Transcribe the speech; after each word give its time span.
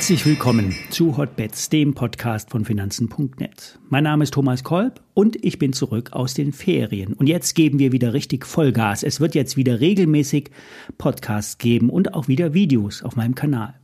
Herzlich 0.00 0.24
willkommen 0.24 0.74
zu 0.90 1.16
Hotbets, 1.16 1.68
dem 1.68 1.94
Podcast 1.94 2.50
von 2.50 2.64
Finanzen.net. 2.64 3.78
Mein 3.90 4.04
Name 4.04 4.24
ist 4.24 4.32
Thomas 4.32 4.64
Kolb 4.64 5.02
und 5.14 5.44
ich 5.44 5.58
bin 5.58 5.72
zurück 5.72 6.12
aus 6.12 6.32
den 6.32 6.52
Ferien. 6.52 7.12
Und 7.12 7.28
jetzt 7.28 7.54
geben 7.54 7.78
wir 7.78 7.92
wieder 7.92 8.14
richtig 8.14 8.46
Vollgas. 8.46 9.02
Es 9.02 9.20
wird 9.20 9.34
jetzt 9.34 9.56
wieder 9.56 9.80
regelmäßig 9.80 10.50
Podcasts 10.96 11.58
geben 11.58 11.90
und 11.90 12.14
auch 12.14 12.28
wieder 12.28 12.54
Videos 12.54 13.02
auf 13.02 13.16
meinem 13.16 13.34
Kanal. 13.34 13.74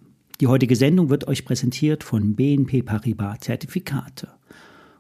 Die 0.41 0.47
heutige 0.47 0.77
Sendung 0.77 1.11
wird 1.11 1.29
euch 1.29 1.45
präsentiert 1.45 2.03
von 2.03 2.35
BNP 2.35 2.83
Paribas 2.83 3.41
Zertifikate. 3.41 4.36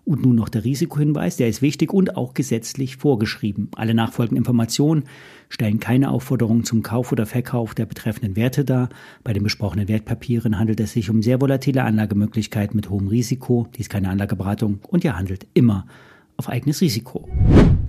Und 0.06 0.24
nun 0.24 0.36
noch 0.36 0.48
der 0.48 0.62
Risikohinweis, 0.62 1.36
der 1.36 1.48
ist 1.48 1.62
wichtig 1.62 1.92
und 1.92 2.16
auch 2.16 2.32
gesetzlich 2.32 2.96
vorgeschrieben. 2.96 3.70
Alle 3.74 3.92
nachfolgenden 3.92 4.38
Informationen 4.38 5.02
stellen 5.48 5.80
keine 5.80 6.12
Aufforderung 6.12 6.62
zum 6.62 6.84
Kauf 6.84 7.10
oder 7.10 7.26
Verkauf 7.26 7.74
der 7.74 7.86
betreffenden 7.86 8.36
Werte 8.36 8.64
dar. 8.64 8.88
Bei 9.24 9.32
den 9.32 9.42
besprochenen 9.42 9.88
Wertpapieren 9.88 10.60
handelt 10.60 10.78
es 10.78 10.92
sich 10.92 11.10
um 11.10 11.22
sehr 11.22 11.40
volatile 11.40 11.82
Anlagemöglichkeiten 11.82 12.76
mit 12.76 12.88
hohem 12.88 13.08
Risiko. 13.08 13.66
Dies 13.74 13.86
ist 13.86 13.90
keine 13.90 14.08
Anlageberatung 14.08 14.78
und 14.86 15.02
ihr 15.02 15.18
handelt 15.18 15.48
immer 15.54 15.88
auf 16.36 16.48
eigenes 16.48 16.80
Risiko. 16.80 17.28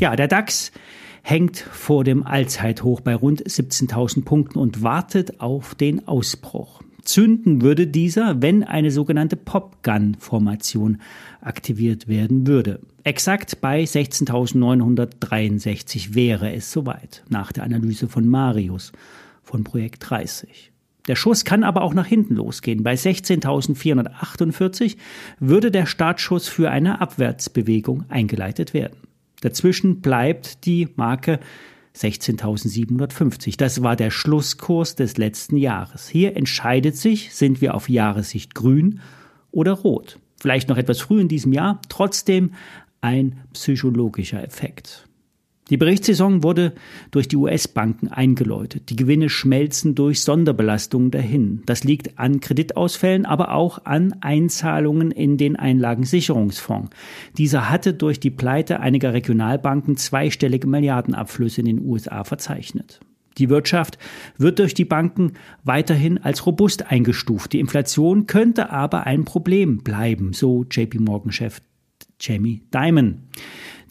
Ja, 0.02 0.16
der 0.16 0.28
DAX 0.28 0.72
hängt 1.22 1.58
vor 1.58 2.04
dem 2.04 2.26
Allzeithoch 2.26 3.02
bei 3.02 3.14
rund 3.14 3.44
17.000 3.44 4.26
Punkten 4.26 4.58
und 4.58 4.82
wartet 4.82 5.40
auf 5.40 5.76
den 5.76 6.08
Ausbruch. 6.08 6.82
Zünden 7.08 7.62
würde 7.62 7.88
dieser, 7.88 8.42
wenn 8.42 8.64
eine 8.64 8.92
sogenannte 8.92 9.38
Popgun-Formation 9.38 11.00
aktiviert 11.42 12.08
werden 12.08 12.46
würde. 12.46 12.82
Exakt 13.04 13.60
bei 13.62 13.84
16.963 13.84 16.14
wäre 16.14 16.54
es 16.54 16.72
soweit, 16.72 17.24
nach 17.30 17.52
der 17.52 17.64
Analyse 17.64 18.08
von 18.08 18.28
Marius 18.28 18.92
von 19.42 19.64
Projekt 19.64 20.08
30. 20.10 20.72
Der 21.08 21.16
Schuss 21.16 21.46
kann 21.46 21.64
aber 21.64 21.82
auch 21.84 21.94
nach 21.94 22.06
hinten 22.06 22.36
losgehen. 22.36 22.84
Bei 22.84 22.96
16.448 22.96 24.98
würde 25.40 25.72
der 25.72 25.86
Startschuss 25.86 26.50
für 26.50 26.70
eine 26.70 27.00
Abwärtsbewegung 27.00 28.04
eingeleitet 28.10 28.74
werden. 28.74 28.98
Dazwischen 29.42 30.02
bleibt 30.02 30.66
die 30.66 30.90
Marke 30.96 31.40
16.750. 31.98 33.58
Das 33.58 33.82
war 33.82 33.96
der 33.96 34.12
Schlusskurs 34.12 34.96
des 34.96 35.18
letzten 35.18 35.58
Jahres. 35.58 36.08
Hier 36.08 36.38
entscheidet 36.38 36.96
sich, 36.96 37.34
sind 37.34 37.62
wir 37.62 37.74
auf 37.74 37.90
Jahressicht 37.90 38.54
grün 38.56 39.00
oder 39.52 39.74
rot. 39.74 40.20
Vielleicht 40.40 40.70
noch 40.70 40.78
etwas 40.78 41.02
früh 41.02 41.20
in 41.20 41.28
diesem 41.28 41.54
Jahr, 41.54 41.82
trotzdem 41.90 42.54
ein 43.02 43.40
psychologischer 43.54 44.44
Effekt. 44.44 45.07
Die 45.70 45.78
Berichtssaison 45.78 46.44
wurde 46.44 46.74
durch 47.12 47.28
die 47.28 47.36
US-Banken 47.36 48.08
eingeläutet. 48.08 48.90
Die 48.90 48.96
Gewinne 48.96 49.30
schmelzen 49.30 49.96
durch 49.96 50.22
Sonderbelastungen 50.22 51.12
dahin. 51.12 51.62
Das 51.66 51.84
liegt 51.84 52.18
an 52.18 52.40
Kreditausfällen, 52.40 53.26
aber 53.26 53.54
auch 53.54 53.84
an 53.86 54.16
Einzahlungen 54.22 55.12
in 55.12 55.38
den 55.38 55.58
Einlagensicherungsfonds. 55.58 56.90
Dieser 57.38 57.70
hatte 57.70 57.94
durch 57.94 58.20
die 58.20 58.32
Pleite 58.32 58.80
einiger 58.80 59.14
Regionalbanken 59.14 59.98
zweistellige 59.98 60.68
Milliardenabflüsse 60.68 61.62
in 61.62 61.68
den 61.68 61.82
USA 61.82 62.24
verzeichnet. 62.24 63.02
Die 63.38 63.50
Wirtschaft 63.50 64.00
wird 64.38 64.60
durch 64.60 64.74
die 64.74 64.86
Banken 64.86 65.34
weiterhin 65.64 66.18
als 66.18 66.46
robust 66.46 66.90
eingestuft. 66.90 67.54
Die 67.54 67.60
Inflation 67.60 68.26
könnte 68.26 68.72
aber 68.72 69.06
ein 69.06 69.26
Problem 69.26 69.80
bleiben, 69.80 70.34
so 70.34 70.66
JP 70.70 71.00
Morgan-Chef 71.00 71.62
Jamie 72.20 72.62
Dimon. 72.74 73.28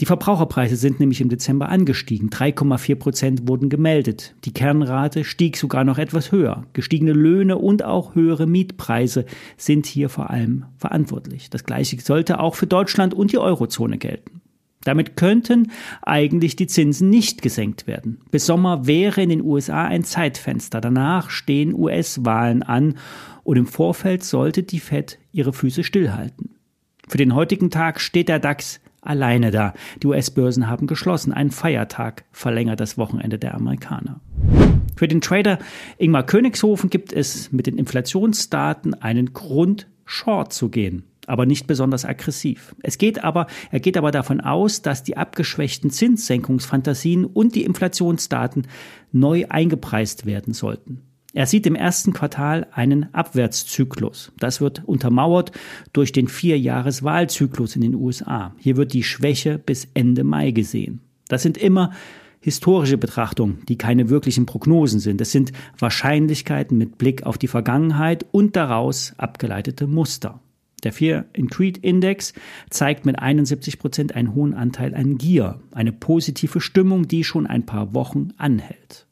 Die 0.01 0.07
Verbraucherpreise 0.07 0.77
sind 0.77 1.01
nämlich 1.01 1.23
im 1.23 1.31
Dezember 1.31 1.71
angestiegen. 1.71 2.29
3,4 2.29 2.97
Prozent 2.97 3.49
wurden 3.49 3.71
gemeldet. 3.71 4.35
Die 4.45 4.53
Kernrate 4.53 5.25
stieg 5.25 5.57
sogar 5.57 5.85
noch 5.85 5.97
etwas 5.97 6.33
höher. 6.33 6.65
Gestiegene 6.75 7.13
Löhne 7.13 7.57
und 7.57 7.83
auch 7.83 8.15
höhere 8.15 8.47
Mietpreise 8.47 9.25
sind 9.57 9.87
hier 9.87 10.11
vor 10.11 10.29
allem 10.29 10.67
verantwortlich. 10.77 11.49
Das 11.49 11.65
Gleiche 11.65 11.99
sollte 12.01 12.41
auch 12.41 12.57
für 12.57 12.67
Deutschland 12.67 13.15
und 13.15 13.33
die 13.33 13.39
Eurozone 13.39 13.97
gelten. 13.97 14.43
Damit 14.85 15.17
könnten 15.17 15.73
eigentlich 16.03 16.55
die 16.55 16.69
Zinsen 16.69 17.11
nicht 17.11 17.43
gesenkt 17.43 17.87
werden. 17.87 18.21
Bis 18.31 18.47
Sommer 18.47 18.87
wäre 18.87 19.23
in 19.23 19.31
den 19.31 19.43
USA 19.43 19.85
ein 19.85 20.05
Zeitfenster. 20.05 20.81
Danach 20.81 21.31
stehen 21.31 21.75
US-Wahlen 21.75 22.63
an 22.63 22.95
und 23.43 23.57
im 23.57 23.67
Vorfeld 23.67 24.23
sollte 24.23 24.63
die 24.63 24.79
Fed 24.79 25.19
ihre 25.33 25.53
Füße 25.53 25.83
stillhalten. 25.83 26.51
Für 27.09 27.19
den 27.19 27.35
heutigen 27.35 27.71
Tag 27.71 28.01
steht 28.01 28.29
der 28.29 28.39
DAX 28.39 28.81
alleine 29.07 29.51
da. 29.51 29.75
Die 30.03 30.07
US-Börsen 30.07 30.69
haben 30.69 30.87
geschlossen. 30.87 31.33
Ein 31.33 31.51
Feiertag 31.51 32.25
verlängert 32.33 32.81
das 32.81 32.99
Wochenende 32.99 33.39
der 33.39 33.55
Amerikaner. 33.55 34.21
Für 34.97 35.09
den 35.09 35.21
Trader 35.21 35.59
Ingmar 35.99 36.25
Königshofen 36.25 36.91
gibt 36.91 37.13
es 37.13 37.53
mit 37.53 37.67
den 37.67 37.79
Inflationsdaten 37.79 38.95
einen 38.95 39.33
Grund, 39.33 39.89
Short 40.05 40.53
zu 40.53 40.69
gehen 40.69 41.05
aber 41.27 41.45
nicht 41.45 41.67
besonders 41.67 42.05
aggressiv. 42.05 42.75
Es 42.83 42.99
geht 42.99 43.25
aber, 43.25 43.47
er 43.71 43.81
geht 43.81 43.97
aber 43.97 44.11
davon 44.11 44.41
aus, 44.41 44.83
dass 44.83 45.03
die 45.03 45.17
abgeschwächten 45.17 45.91
Zinssenkungsfantasien 45.91 47.25
und 47.25 47.55
die 47.55 47.65
Inflationsdaten 47.65 48.67
neu 49.13 49.47
eingepreist 49.49 50.25
werden 50.25 50.55
sollten. 50.55 51.03
Er 51.37 51.45
sieht 51.45 51.67
im 51.67 51.75
ersten 51.75 52.15
Quartal 52.15 52.67
einen 52.73 53.13
Abwärtszyklus. 53.13 54.33
Das 54.39 54.63
wird 54.63 54.85
untermauert 54.87 55.53
durch 55.93 56.11
den 56.11 56.29
Vierjahreswahlzyklus 56.29 57.77
in 57.77 57.83
den 57.83 57.95
USA. 57.95 58.55
Hier 58.57 58.79
wird 58.79 58.95
die 58.95 59.03
Schwäche 59.03 59.59
bis 59.59 59.87
Ende 59.93 60.25
Mai 60.25 60.53
gesehen. 60.53 61.03
Das 61.29 61.43
sind 61.43 61.59
immer 61.59 61.93
historische 62.41 62.97
Betrachtungen, 62.97 63.59
die 63.69 63.77
keine 63.77 64.09
wirklichen 64.09 64.47
Prognosen 64.47 64.99
sind. 64.99 65.21
Es 65.21 65.31
sind 65.31 65.53
Wahrscheinlichkeiten 65.79 66.79
mit 66.79 66.97
Blick 66.97 67.25
auf 67.25 67.37
die 67.37 67.49
Vergangenheit 67.49 68.25
und 68.31 68.57
daraus 68.57 69.13
abgeleitete 69.19 69.87
Muster. 69.87 70.41
Der 70.85 70.95
Fear 70.95 71.27
Increed 71.35 71.77
Index 71.77 72.33
zeigt 72.71 73.05
mit 73.05 73.19
71 73.19 73.79
Prozent 73.79 74.15
einen 74.15 74.35
hohen 74.35 74.55
Anteil 74.55 74.95
an 74.95 75.19
Gier, 75.19 75.61
eine 75.73 75.93
positive 75.93 76.63
Stimmung, 76.63 77.07
die 77.07 77.25
schon 77.25 77.47
ein 77.47 77.67
paar 77.67 77.93
Wochen 77.93 78.31
anhält. 78.39 79.06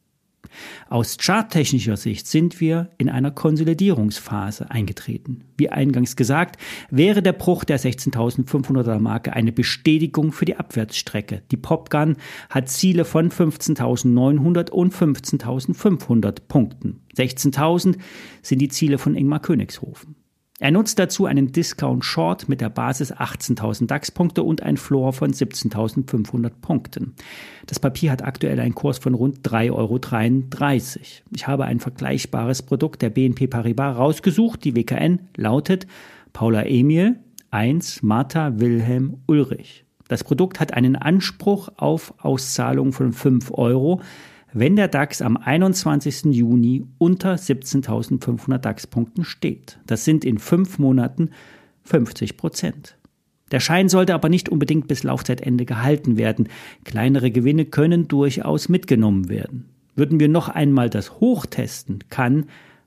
Aus 0.89 1.17
charttechnischer 1.17 1.97
Sicht 1.97 2.27
sind 2.27 2.59
wir 2.59 2.89
in 2.97 3.09
einer 3.09 3.31
Konsolidierungsphase 3.31 4.71
eingetreten. 4.71 5.43
Wie 5.57 5.69
eingangs 5.69 6.15
gesagt, 6.15 6.59
wäre 6.89 7.21
der 7.21 7.33
Bruch 7.33 7.63
der 7.63 7.79
16.500er 7.79 8.99
Marke 8.99 9.33
eine 9.33 9.51
Bestätigung 9.51 10.31
für 10.31 10.45
die 10.45 10.57
Abwärtsstrecke. 10.57 11.43
Die 11.51 11.57
Popgun 11.57 12.17
hat 12.49 12.69
Ziele 12.69 13.05
von 13.05 13.31
15.900 13.31 14.69
und 14.69 14.93
15.500 14.93 16.41
Punkten. 16.47 17.01
16.000 17.17 17.97
sind 18.41 18.59
die 18.59 18.69
Ziele 18.69 18.97
von 18.97 19.15
Ingmar 19.15 19.41
Königshofen. 19.41 20.15
Er 20.59 20.71
nutzt 20.71 20.99
dazu 20.99 21.25
einen 21.25 21.51
Discount 21.51 22.05
Short 22.05 22.47
mit 22.47 22.61
der 22.61 22.69
Basis 22.69 23.11
18.000 23.11 23.87
DAX-Punkte 23.87 24.41
und 24.41 24.63
ein 24.63 24.77
Floor 24.77 25.11
von 25.11 25.33
17.500 25.33 26.49
Punkten. 26.61 27.13
Das 27.65 27.81
Papier 27.81 28.09
hat 28.09 28.23
aktuell 28.23 28.61
einen 28.61 28.73
Kurs 28.73 28.97
von 28.97 29.15
rund 29.15 29.45
3,33 29.45 29.71
Euro. 29.73 29.97
Ich 31.35 31.47
habe 31.47 31.65
ein 31.65 31.81
vergleichbares 31.81 32.61
Produkt 32.61 33.01
der 33.01 33.09
BNP 33.09 33.47
Paribas 33.47 33.97
rausgesucht. 33.97 34.63
Die 34.63 34.77
WKN 34.77 35.27
lautet 35.35 35.87
Paula 36.31 36.65
Emil 36.65 37.19
1 37.51 38.01
Martha 38.01 38.57
Wilhelm 38.57 39.17
Ulrich. 39.27 39.83
Das 40.07 40.23
Produkt 40.23 40.61
hat 40.61 40.73
einen 40.73 40.95
Anspruch 40.95 41.67
auf 41.75 42.13
Auszahlung 42.19 42.93
von 42.93 43.11
5 43.11 43.51
Euro 43.51 44.01
wenn 44.55 44.77
der 44.77 44.87
DAX 44.87 45.21
am 45.21 45.35
21. 45.35 46.33
Juni 46.33 46.85
unter 46.97 47.35
17.500 47.35 48.57
DAX-Punkten 48.57 49.25
steht. 49.25 49.77
Das 49.85 50.05
sind 50.05 50.23
in 50.23 50.37
fünf 50.37 50.79
Monaten 50.79 51.31
50 51.83 52.37
Prozent. 52.37 52.97
Der 53.51 53.59
Schein 53.59 53.89
sollte 53.89 54.13
aber 54.13 54.29
nicht 54.29 54.47
unbedingt 54.47 54.87
bis 54.87 55.03
Laufzeitende 55.03 55.65
gehalten 55.65 56.17
werden. 56.17 56.47
Kleinere 56.85 57.31
Gewinne 57.31 57.65
können 57.65 58.07
durchaus 58.07 58.69
mitgenommen 58.69 59.27
werden. 59.27 59.65
Würden 59.93 60.21
wir 60.21 60.29
noch 60.29 60.47
einmal 60.47 60.89
das 60.89 61.19
Hoch 61.19 61.45
testen, 61.45 62.05
kann 62.09 62.45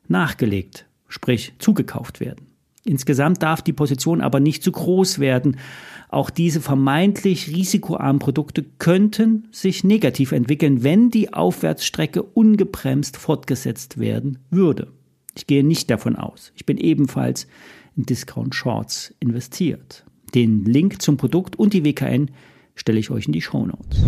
nachgelegt, 0.08 0.86
sprich 1.06 1.52
zugekauft 1.58 2.18
werden. 2.18 2.47
Insgesamt 2.88 3.42
darf 3.42 3.60
die 3.60 3.74
Position 3.74 4.22
aber 4.22 4.40
nicht 4.40 4.62
zu 4.62 4.72
groß 4.72 5.18
werden. 5.18 5.58
Auch 6.08 6.30
diese 6.30 6.62
vermeintlich 6.62 7.48
risikoarmen 7.48 8.18
Produkte 8.18 8.64
könnten 8.78 9.46
sich 9.50 9.84
negativ 9.84 10.32
entwickeln, 10.32 10.82
wenn 10.82 11.10
die 11.10 11.34
Aufwärtsstrecke 11.34 12.22
ungebremst 12.22 13.18
fortgesetzt 13.18 13.98
werden 13.98 14.38
würde. 14.50 14.90
Ich 15.36 15.46
gehe 15.46 15.62
nicht 15.62 15.90
davon 15.90 16.16
aus. 16.16 16.50
Ich 16.56 16.64
bin 16.64 16.78
ebenfalls 16.78 17.46
in 17.94 18.04
Discount 18.04 18.54
Shorts 18.54 19.14
investiert. 19.20 20.06
Den 20.34 20.64
Link 20.64 21.02
zum 21.02 21.18
Produkt 21.18 21.56
und 21.56 21.74
die 21.74 21.84
WKN 21.84 22.30
stelle 22.74 22.98
ich 22.98 23.10
euch 23.10 23.26
in 23.26 23.32
die 23.32 23.42
Show 23.42 23.66
Notes. 23.66 24.02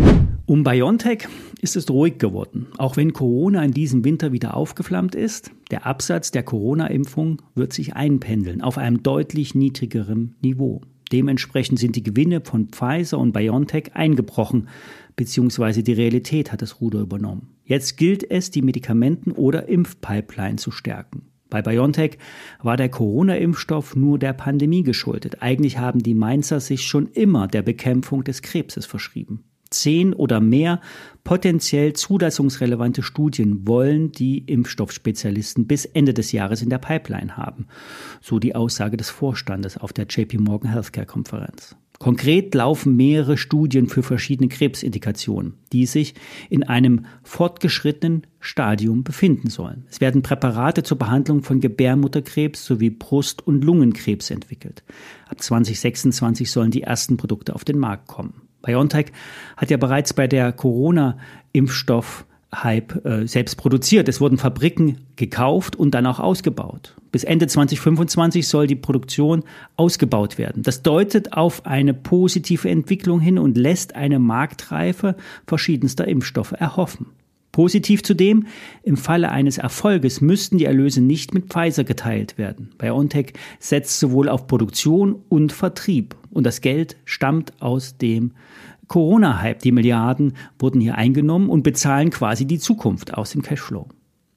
Um 0.51 0.65
BioNTech 0.65 1.29
ist 1.61 1.77
es 1.77 1.89
ruhig 1.89 2.19
geworden. 2.19 2.67
Auch 2.77 2.97
wenn 2.97 3.13
Corona 3.13 3.63
in 3.63 3.71
diesem 3.71 4.05
Winter 4.05 4.33
wieder 4.33 4.57
aufgeflammt 4.57 5.15
ist, 5.15 5.53
der 5.71 5.87
Absatz 5.87 6.33
der 6.33 6.43
Corona-Impfung 6.43 7.41
wird 7.55 7.73
sich 7.73 7.95
einpendeln 7.95 8.61
auf 8.61 8.77
einem 8.77 9.05
deutlich 9.05 9.55
niedrigeren 9.55 10.35
Niveau. 10.43 10.81
Dementsprechend 11.13 11.79
sind 11.79 11.95
die 11.95 12.03
Gewinne 12.03 12.41
von 12.41 12.67
Pfizer 12.67 13.19
und 13.19 13.31
BioNTech 13.31 13.95
eingebrochen, 13.95 14.67
beziehungsweise 15.15 15.85
die 15.85 15.93
Realität 15.93 16.51
hat 16.51 16.63
das 16.63 16.81
Ruder 16.81 16.99
übernommen. 16.99 17.51
Jetzt 17.65 17.97
gilt 17.97 18.29
es, 18.29 18.51
die 18.51 18.63
Medikamenten- 18.63 19.31
oder 19.31 19.69
Impfpipeline 19.69 20.57
zu 20.57 20.73
stärken. 20.73 21.29
Bei 21.49 21.63
BioNTech 21.63 22.19
war 22.61 22.77
der 22.77 22.89
Corona-Impfstoff 22.89 23.95
nur 23.95 24.19
der 24.19 24.33
Pandemie 24.33 24.83
geschuldet. 24.83 25.43
Eigentlich 25.43 25.79
haben 25.79 26.03
die 26.03 26.15
Mainzer 26.15 26.59
sich 26.59 26.89
schon 26.89 27.07
immer 27.07 27.47
der 27.47 27.63
Bekämpfung 27.63 28.25
des 28.25 28.43
Krebses 28.43 28.87
verschrieben. 28.87 29.45
Zehn 29.71 30.13
oder 30.13 30.41
mehr 30.41 30.81
potenziell 31.25 31.93
zulassungsrelevante 31.93 33.03
Studien 33.03 33.67
wollen 33.67 34.11
die 34.13 34.39
Impfstoffspezialisten 34.39 35.67
bis 35.67 35.85
Ende 35.85 36.13
des 36.13 36.33
Jahres 36.33 36.63
in 36.63 36.71
der 36.71 36.79
Pipeline 36.79 37.37
haben, 37.37 37.67
so 38.21 38.39
die 38.39 38.55
Aussage 38.55 38.97
des 38.97 39.11
Vorstandes 39.11 39.77
auf 39.77 39.93
der 39.93 40.07
JP 40.07 40.39
Morgan 40.39 40.73
Healthcare 40.73 41.07
Konferenz. 41.07 41.77
Konkret 42.01 42.55
laufen 42.55 42.97
mehrere 42.97 43.37
Studien 43.37 43.87
für 43.87 44.03
verschiedene 44.03 44.49
Krebsindikationen, 44.49 45.59
die 45.71 45.85
sich 45.85 46.15
in 46.49 46.63
einem 46.63 47.05
fortgeschrittenen 47.23 48.27
Stadium 48.41 49.05
befinden 49.05 49.51
sollen. 49.51 49.85
Es 49.91 50.01
werden 50.01 50.23
Präparate 50.23 50.83
zur 50.83 50.99
Behandlung 50.99 51.43
von 51.43 51.61
Gebärmutterkrebs 51.61 52.65
sowie 52.65 52.89
Brust- 52.89 53.47
und 53.47 53.63
Lungenkrebs 53.63 54.31
entwickelt. 54.31 54.83
Ab 55.29 55.43
2026 55.43 56.51
sollen 56.51 56.71
die 56.71 56.85
ersten 56.85 57.19
Produkte 57.19 57.55
auf 57.55 57.65
den 57.65 57.79
Markt 57.79 58.09
kommen. 58.09 58.49
BioNTech 58.63 59.13
hat 59.57 59.71
ja 59.71 59.77
bereits 59.77 60.13
bei 60.13 60.27
der 60.27 60.53
Corona-Impfstoff 60.53 62.25
Hype 62.55 63.05
äh, 63.05 63.27
selbst 63.27 63.57
produziert. 63.57 64.09
Es 64.09 64.21
wurden 64.21 64.39
Fabriken 64.39 64.99
gekauft 65.17 65.77
und 65.77 65.93
dann 65.95 66.07
auch 66.07 66.19
ausgebaut. 66.19 66.97
Bis 67.13 67.25
Ende 67.25 67.47
2025 67.47 68.47
soll 68.47 68.67
die 68.67 68.77
Produktion 68.77 69.45
ausgebaut 69.77 70.39
werden. 70.39 70.63
Das 70.63 70.83
deutet 70.83 71.33
auf 71.33 71.67
eine 71.67 71.95
positive 71.95 72.69
Entwicklung 72.69 73.21
hin 73.21 73.39
und 73.39 73.57
lässt 73.57 73.95
eine 73.95 74.19
Marktreife 74.19 75.17
verschiedenster 75.47 76.07
Impfstoffe 76.07 76.53
erhoffen. 76.53 77.07
Positiv 77.53 78.03
zudem, 78.03 78.47
im 78.83 78.97
Falle 78.97 79.31
eines 79.31 79.59
Erfolges 79.59 80.21
müssten 80.21 80.59
die 80.59 80.67
Erlöse 80.67 81.01
nicht 81.01 81.35
mit 81.35 81.47
Pfizer 81.47 81.85
geteilt 81.85 82.39
werden. 82.39 82.71
BioNTech 82.79 83.33
setzt 83.59 83.99
sowohl 83.99 84.29
auf 84.29 84.47
Produktion 84.47 85.17
und 85.29 85.53
Vertrieb 85.53 86.15
und 86.31 86.45
das 86.45 86.61
Geld 86.61 86.97
stammt 87.05 87.61
aus 87.61 87.97
dem 87.99 88.33
Corona-Hype. 88.87 89.61
Die 89.61 89.73
Milliarden 89.73 90.35
wurden 90.59 90.81
hier 90.81 90.97
eingenommen 90.97 91.49
und 91.49 91.63
bezahlen 91.63 92.11
quasi 92.11 92.45
die 92.45 92.59
Zukunft 92.59 93.15
aus 93.15 93.33
dem 93.33 93.43
Cashflow. 93.43 93.89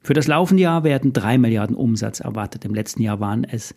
Für 0.01 0.13
das 0.13 0.27
laufende 0.27 0.63
Jahr 0.63 0.83
werden 0.83 1.13
drei 1.13 1.37
Milliarden 1.37 1.75
Umsatz 1.75 2.19
erwartet. 2.19 2.65
Im 2.65 2.73
letzten 2.73 3.01
Jahr 3.01 3.19
waren 3.19 3.45
es 3.45 3.73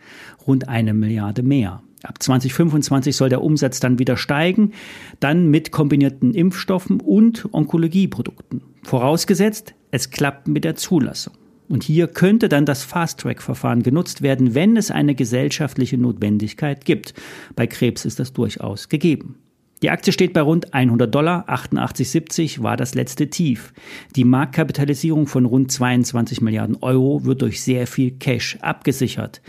rund 0.47 0.69
eine 0.69 0.93
Milliarde 0.93 1.43
mehr. 1.43 1.83
Ab 2.03 2.23
2025 2.23 3.17
soll 3.17 3.29
der 3.29 3.43
Umsatz 3.43 3.81
dann 3.81 3.99
wieder 3.99 4.17
steigen, 4.17 4.73
dann 5.21 5.49
mit 5.51 5.73
kombinierten 5.73 6.35
Impfstoffen 6.35 7.01
und 7.01 7.49
Onkologieprodukten. 7.53 8.63
Vorausgesetzt, 8.83 9.75
es 9.91 10.11
klappt 10.11 10.47
mit 10.47 10.65
der 10.65 10.77
Zulassung. 10.77 11.35
Und 11.69 11.83
hier 11.83 12.07
könnte 12.07 12.49
dann 12.49 12.65
das 12.65 12.85
Fast-Track-Verfahren 12.85 13.83
genutzt 13.83 14.23
werden, 14.23 14.55
wenn 14.55 14.77
es 14.77 14.91
eine 14.91 15.15
gesellschaftliche 15.15 15.99
Notwendigkeit 15.99 16.85
gibt. 16.85 17.15
Bei 17.57 17.67
Krebs 17.67 18.05
ist 18.05 18.21
das 18.21 18.33
durchaus 18.33 18.89
gegeben. 18.89 19.37
Die 19.83 19.91
Aktie 19.91 20.13
steht 20.13 20.33
bei 20.33 20.41
rund 20.41 20.73
100 20.73 21.15
Dollar, 21.15 21.49
88,70 21.51 22.63
war 22.63 22.77
das 22.77 22.95
letzte 22.95 23.29
Tief. 23.29 23.75
Die 24.15 24.25
Marktkapitalisierung 24.25 25.27
von 25.27 25.45
rund 25.45 25.71
22 25.71 26.41
Milliarden 26.41 26.77
Euro 26.81 27.25
wird 27.25 27.43
durch 27.43 27.63
sehr 27.63 27.87
viel 27.87 28.13
Cash 28.13 28.57
abgesichert. 28.63 29.43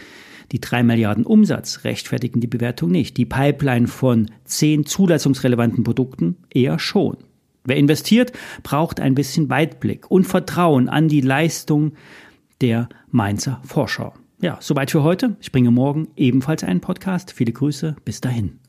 Die 0.52 0.62
3 0.62 0.84
Milliarden 0.84 1.26
Umsatz 1.26 1.84
rechtfertigen 1.84 2.40
die 2.40 2.48
Bewertung 2.48 2.92
nicht. 2.92 3.18
Die 3.18 3.26
Pipeline 3.26 3.88
von 3.88 4.32
10 4.46 4.86
zulassungsrelevanten 4.86 5.84
Produkten 5.84 6.38
eher 6.50 6.80
schon. 6.80 7.18
Wer 7.66 7.76
investiert, 7.76 8.32
braucht 8.64 9.00
ein 9.00 9.14
bisschen 9.14 9.50
Weitblick 9.50 10.10
und 10.10 10.24
Vertrauen 10.24 10.88
an 10.88 11.10
die 11.10 11.22
Leistung 11.22 11.94
der 12.62 12.88
Mainzer 13.12 13.62
Vorschau. 13.66 14.14
Ja, 14.40 14.58
soweit 14.62 14.92
für 14.92 15.04
heute. 15.04 15.36
Ich 15.42 15.52
bringe 15.52 15.72
morgen 15.72 16.08
ebenfalls 16.16 16.64
einen 16.64 16.80
Podcast. 16.80 17.32
Viele 17.32 17.52
Grüße. 17.52 17.96
Bis 18.06 18.22
dahin. 18.22 18.60